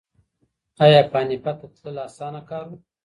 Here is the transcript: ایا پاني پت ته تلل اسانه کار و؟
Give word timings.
ایا 0.83 1.01
پاني 1.11 1.35
پت 1.43 1.55
ته 1.61 1.67
تلل 1.75 1.97
اسانه 2.07 2.41
کار 2.49 2.65
و؟ 2.69 2.73